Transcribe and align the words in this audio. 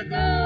ago. 0.00 0.39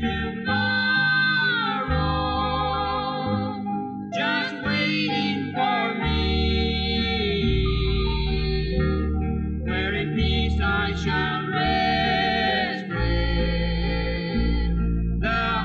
tomorrow 0.00 0.52
just 4.14 4.54
waiting 4.66 5.52
for 5.54 5.94
me, 6.02 7.66
where 9.64 9.94
in 9.94 10.14
peace 10.16 10.60
I 10.62 10.94
shall 10.96 11.46
rest, 11.52 12.86